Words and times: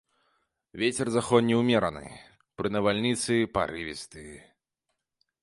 Вецер 0.83 1.11
заходні 1.15 1.53
ўмераны, 1.61 2.01
пры 2.61 2.67
навальніцы 2.77 3.33
парывісты. 3.59 4.27